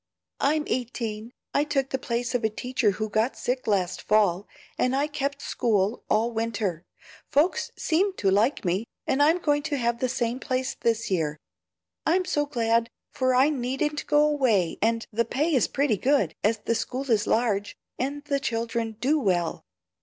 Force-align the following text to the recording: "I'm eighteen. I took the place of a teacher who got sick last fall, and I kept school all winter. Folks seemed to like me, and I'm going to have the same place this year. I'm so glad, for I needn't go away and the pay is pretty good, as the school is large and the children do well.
"I'm 0.39 0.63
eighteen. 0.65 1.31
I 1.53 1.63
took 1.63 1.91
the 1.91 1.99
place 1.99 2.33
of 2.33 2.43
a 2.43 2.49
teacher 2.49 2.89
who 2.97 3.07
got 3.07 3.37
sick 3.37 3.67
last 3.67 4.01
fall, 4.01 4.47
and 4.75 4.95
I 4.95 5.05
kept 5.05 5.43
school 5.43 6.03
all 6.09 6.31
winter. 6.31 6.83
Folks 7.29 7.69
seemed 7.77 8.17
to 8.17 8.31
like 8.31 8.65
me, 8.65 8.87
and 9.05 9.21
I'm 9.21 9.37
going 9.37 9.61
to 9.61 9.77
have 9.77 9.99
the 9.99 10.09
same 10.09 10.39
place 10.39 10.73
this 10.73 11.11
year. 11.11 11.37
I'm 12.03 12.25
so 12.25 12.47
glad, 12.47 12.89
for 13.13 13.35
I 13.35 13.49
needn't 13.51 14.07
go 14.07 14.23
away 14.25 14.79
and 14.81 15.05
the 15.13 15.23
pay 15.23 15.53
is 15.53 15.67
pretty 15.67 15.97
good, 15.97 16.33
as 16.43 16.57
the 16.57 16.73
school 16.73 17.11
is 17.11 17.27
large 17.27 17.77
and 17.99 18.23
the 18.23 18.39
children 18.39 18.93
do 18.99 19.19
well. 19.19 19.61